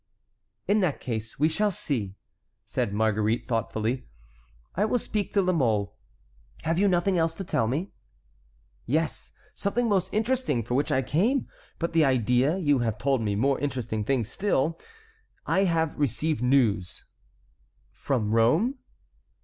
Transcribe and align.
"In 0.67 0.79
that 0.79 0.99
case 0.99 1.37
we 1.37 1.47
shall 1.47 1.69
see," 1.69 2.15
said 2.65 2.91
Marguerite 2.91 3.47
thoughtfully; 3.47 4.07
"I 4.73 4.83
will 4.83 4.97
speak 4.97 5.31
to 5.33 5.43
La 5.43 5.53
Mole. 5.53 5.95
Have 6.63 6.79
you 6.79 6.87
nothing 6.87 7.19
else 7.19 7.35
to 7.35 7.43
tell 7.43 7.67
me?" 7.67 7.91
"Yes; 8.87 9.31
something 9.53 9.87
most 9.87 10.11
interesting 10.11 10.63
for 10.63 10.73
which 10.73 10.91
I 10.91 11.03
came. 11.03 11.47
But, 11.77 11.93
the 11.93 12.03
idea, 12.03 12.57
you 12.57 12.79
have 12.79 12.97
told 12.97 13.21
me 13.21 13.35
more 13.35 13.59
interesting 13.59 14.03
things 14.03 14.27
still. 14.27 14.79
I 15.45 15.65
have 15.65 15.95
received 15.99 16.41
news." 16.41 17.05
"From 17.91 18.31
Rome?" 18.31 18.79